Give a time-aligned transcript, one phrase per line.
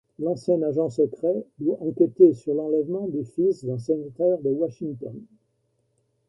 [0.17, 5.15] L’ancien agent secret doit enquêter sur l’enlèvement du fils d’un sénateur de Washington.